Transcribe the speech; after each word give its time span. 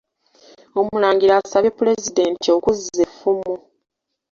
Omulangira 0.79 1.33
asabye 1.41 1.71
Pulezidenti 1.79 2.47
okuzza 2.55 2.99
effumu. 3.07 3.53